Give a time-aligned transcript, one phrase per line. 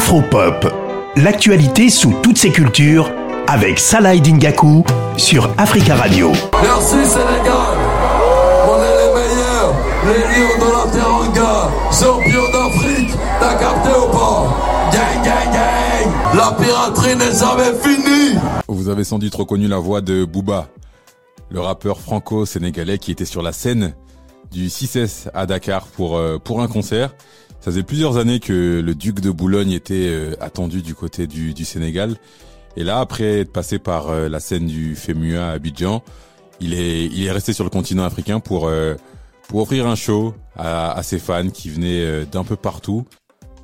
[0.00, 0.66] Afropop,
[1.16, 3.12] l'actualité sous toutes ses cultures
[3.46, 4.82] avec Salah Dingaku
[5.18, 6.32] sur Africa Radio.
[6.62, 7.76] Merci Sénégal,
[8.66, 9.74] on est les meilleurs,
[10.06, 13.10] les lions de la Teranga, champions d'Afrique,
[13.40, 14.56] t'as capté ou pas?
[14.90, 18.38] Gang, gang, gang, la piraterie n'est jamais finie.
[18.68, 20.68] Vous avez sans doute reconnu la voix de Booba,
[21.50, 23.92] le rappeur franco-sénégalais qui était sur la scène
[24.50, 27.10] du 6S à Dakar pour, euh, pour un concert.
[27.60, 31.52] Ça faisait plusieurs années que le duc de Boulogne était euh, attendu du côté du,
[31.52, 32.16] du Sénégal.
[32.76, 36.02] Et là, après être passé par euh, la scène du FEMUA à Abidjan,
[36.60, 38.70] il est, il est resté sur le continent africain pour,
[39.48, 43.06] pour offrir un show à, à ses fans qui venaient d'un peu partout.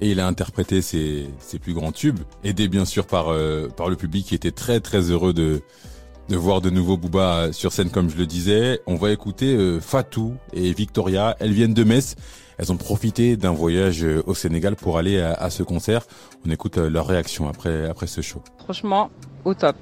[0.00, 3.26] Et il a interprété ses, ses plus grands tubes, aidé bien sûr par,
[3.76, 5.62] par le public qui était très très heureux de,
[6.30, 8.80] de voir de nouveau Booba sur scène comme je le disais.
[8.86, 11.36] On va écouter euh, Fatou et Victoria.
[11.40, 12.14] Elles viennent de Metz.
[12.56, 16.02] Elles ont profité d'un voyage euh, au Sénégal pour aller à, ce concert.
[16.46, 18.42] On écoute euh, leur réaction après, ce show.
[18.62, 19.10] Franchement,
[19.44, 19.74] au top.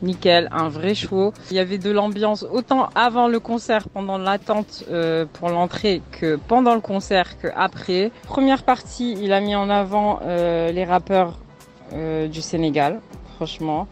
[0.00, 1.32] Nickel, un vrai show.
[1.50, 4.84] Il y avait de l'ambiance autant avant le concert, pendant l'attente
[5.32, 8.12] pour l'entrée, que pendant le concert, que après.
[8.22, 11.36] Première partie, il a mis en avant les rappeurs
[11.92, 13.00] du Sénégal,
[13.34, 13.88] franchement.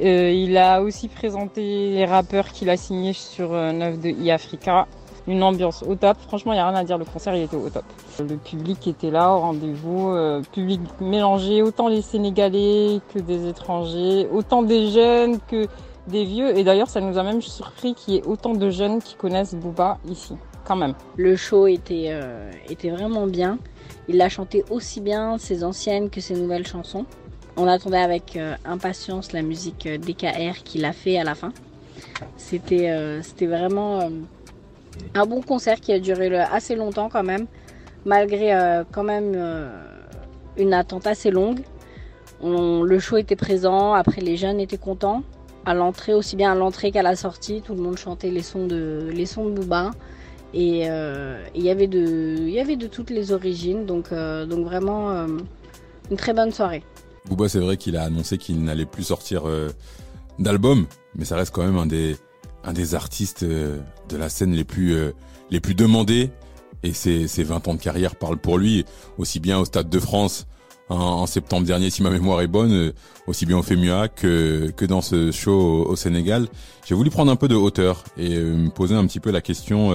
[0.00, 4.86] Euh, il a aussi présenté les rappeurs qu'il a signés sur 9 euh, de e-Africa.
[5.26, 6.18] Une ambiance au top.
[6.26, 6.98] Franchement, il n'y a rien à dire.
[6.98, 7.84] Le concert, il était au top.
[8.18, 10.10] Le public était là au rendez-vous.
[10.10, 15.66] Euh, public mélangé, autant les Sénégalais que des étrangers, autant des jeunes que
[16.08, 16.58] des vieux.
[16.58, 19.54] Et d'ailleurs, ça nous a même surpris qu'il y ait autant de jeunes qui connaissent
[19.54, 20.34] Booba ici,
[20.64, 20.92] quand même.
[21.16, 22.20] Le show était,
[22.68, 23.58] était vraiment bien.
[24.08, 27.06] Il a chanté aussi bien ses anciennes que ses nouvelles chansons.
[27.56, 31.52] On attendait avec euh, impatience la musique euh, DKR qu'il a fait à la fin.
[32.36, 34.10] C'était euh, vraiment
[35.14, 37.46] un bon concert qui a duré assez longtemps quand même,
[38.04, 39.34] malgré quand même
[40.56, 41.60] une attente assez longue.
[42.42, 45.22] le show était présent, après les jeunes étaient contents.
[45.66, 48.66] À l'entrée, aussi bien à l'entrée qu'à la sortie, tout le monde chantait les sons
[48.66, 49.62] de, les sons de.
[50.52, 55.26] Et il y avait de, y avait de toutes les origines, donc, donc vraiment
[56.10, 56.84] une très bonne soirée.
[57.28, 59.70] Booba, c'est vrai qu'il a annoncé qu'il n'allait plus sortir euh,
[60.38, 62.16] d'album, mais ça reste quand même un des
[62.64, 65.12] un des artistes euh, de la scène les plus euh,
[65.50, 66.30] les plus demandés.
[66.82, 68.84] Et ses, ses 20 ans de carrière parlent pour lui,
[69.16, 70.46] aussi bien au Stade de France
[70.88, 72.92] en, septembre dernier, si ma mémoire est bonne,
[73.26, 76.48] aussi bien au FEMUA que, que dans ce show au, Sénégal.
[76.86, 79.92] J'ai voulu prendre un peu de hauteur et me poser un petit peu la question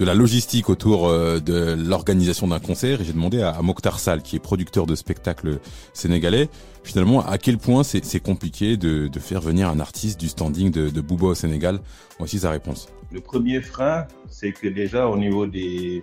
[0.00, 4.22] de la logistique autour euh, de l'organisation d'un concert et j'ai demandé à, Mokhtar Sal,
[4.22, 5.60] qui est producteur de spectacles
[5.92, 6.48] sénégalais,
[6.82, 11.00] finalement à quel point c'est compliqué de, faire venir un artiste du standing de, de
[11.02, 11.80] Booba au Sénégal?
[12.18, 12.88] Voici sa réponse.
[13.12, 16.02] Le premier frein, c'est que déjà au niveau des,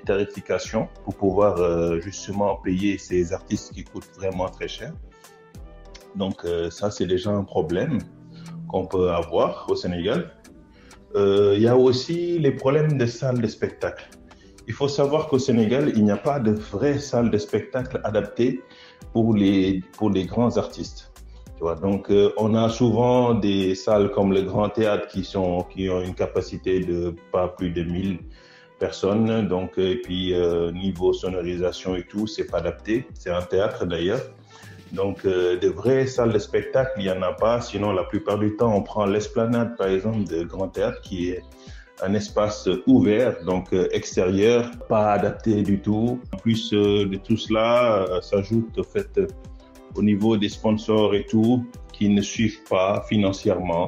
[0.00, 4.92] tarifications, pour pouvoir euh, justement payer ces artistes qui coûtent vraiment très cher.
[6.16, 7.98] Donc euh, ça, c'est déjà un problème
[8.68, 10.32] qu'on peut avoir au Sénégal.
[11.16, 14.08] Euh, il y a aussi les problèmes des salles de spectacle.
[14.66, 18.62] Il faut savoir qu'au Sénégal, il n'y a pas de vraies salles de spectacle adaptées
[19.12, 21.12] pour les, pour les grands artistes.
[21.56, 25.64] Tu vois, donc, euh, on a souvent des salles comme le Grand Théâtre qui, sont,
[25.70, 28.18] qui ont une capacité de pas plus de 1000
[28.86, 29.48] personnes.
[29.54, 32.94] Donc, et puis, euh, niveau sonorisation et tout, c'est pas adapté.
[33.20, 34.24] C'est un théâtre d'ailleurs.
[34.92, 37.60] Donc, euh, de vraies salles de spectacle, il n'y en a pas.
[37.60, 41.42] Sinon, la plupart du temps, on prend l'esplanade, par exemple, de Grand Théâtre, qui est
[42.02, 46.20] un espace ouvert, donc euh, extérieur, pas adapté du tout.
[46.34, 49.10] En plus euh, de tout cela, s'ajoute au fait
[49.96, 53.86] au niveau des sponsors et tout, qui ne suivent pas financièrement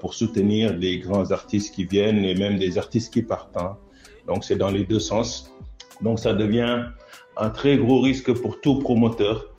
[0.00, 3.56] pour soutenir les grands artistes qui viennent et même des artistes qui partent.
[4.30, 5.52] Donc, c'est dans les deux sens.
[6.00, 6.84] Donc, ça devient
[7.36, 9.50] un très gros risque pour tout promoteur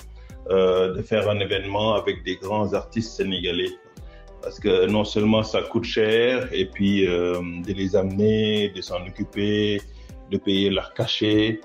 [0.49, 3.71] euh, de faire un événement avec des grands artistes sénégalais.
[4.41, 9.05] Parce que non seulement ça coûte cher, et puis euh, de les amener, de s'en
[9.05, 9.81] occuper,
[10.31, 11.61] de payer leur cachet,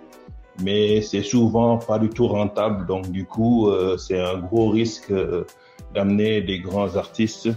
[0.62, 2.86] mais c'est souvent pas du tout rentable.
[2.86, 5.12] Donc du coup, euh, c'est un gros risque
[5.94, 7.48] d'amener des grands artistes.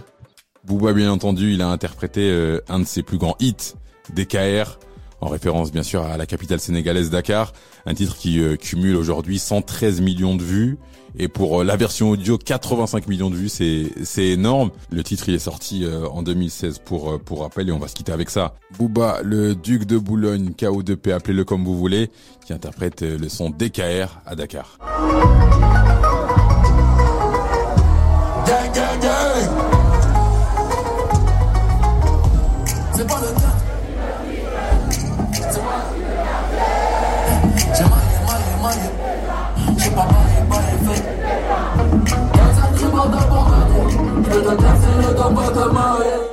[0.64, 3.74] Bouba, bien entendu, il a interprété un de ses plus grands hits,
[4.14, 4.78] DKR,
[5.20, 7.52] en référence bien sûr à la capitale sénégalaise Dakar,
[7.86, 10.78] un titre qui cumule aujourd'hui 113 millions de vues
[11.18, 14.70] et pour euh, la version audio, 85 millions de vues, c'est c'est énorme.
[14.90, 17.88] Le titre il est sorti euh, en 2016 pour euh, pour rappel et on va
[17.88, 18.54] se quitter avec ça.
[18.78, 22.10] Booba, le duc de Boulogne, KO2P, appelez-le comme vous voulez,
[22.46, 24.78] qui interprète le son DKR à Dakar.
[45.30, 45.89] Le quartier ne